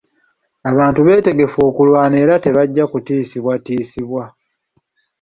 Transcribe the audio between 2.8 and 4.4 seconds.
kutiisibwatiisibwa.